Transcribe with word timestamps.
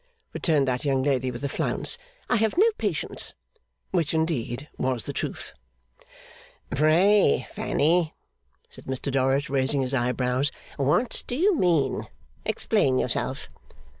returned 0.33 0.67
that 0.67 0.83
young 0.83 1.03
lady 1.03 1.29
with 1.29 1.43
a 1.43 1.47
flounce. 1.47 1.95
'I 2.27 2.37
have 2.37 2.57
no 2.57 2.65
patience' 2.79 3.35
(which 3.91 4.15
indeed 4.15 4.67
was 4.75 5.03
the 5.03 5.13
truth). 5.13 5.53
'Pray, 6.71 7.45
Fanny,' 7.51 8.15
said 8.67 8.85
Mr 8.85 9.11
Dorrit, 9.11 9.47
raising 9.47 9.83
his 9.83 9.93
eyebrows, 9.93 10.49
'what 10.77 11.23
do 11.27 11.35
you 11.35 11.55
mean? 11.55 12.07
Explain 12.47 12.97
yourself. 12.97 13.47